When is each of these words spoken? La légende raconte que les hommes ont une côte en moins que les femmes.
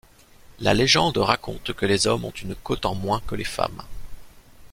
La 0.61 0.73
légende 0.73 1.17
raconte 1.19 1.73
que 1.73 1.85
les 1.85 2.07
hommes 2.07 2.25
ont 2.25 2.31
une 2.31 2.55
côte 2.55 2.87
en 2.87 2.95
moins 2.95 3.19
que 3.27 3.35
les 3.35 3.43
femmes. 3.43 3.83